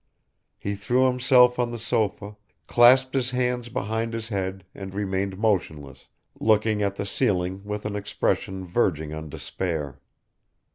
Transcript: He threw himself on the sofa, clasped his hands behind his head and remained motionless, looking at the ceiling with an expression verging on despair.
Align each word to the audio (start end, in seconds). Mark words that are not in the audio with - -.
He 0.57 0.73
threw 0.73 1.05
himself 1.05 1.59
on 1.59 1.69
the 1.69 1.77
sofa, 1.77 2.35
clasped 2.65 3.13
his 3.13 3.29
hands 3.29 3.69
behind 3.69 4.13
his 4.15 4.29
head 4.29 4.65
and 4.73 4.95
remained 4.95 5.37
motionless, 5.37 6.07
looking 6.39 6.81
at 6.81 6.95
the 6.95 7.05
ceiling 7.05 7.63
with 7.63 7.85
an 7.85 7.95
expression 7.95 8.65
verging 8.65 9.13
on 9.13 9.29
despair. 9.29 9.99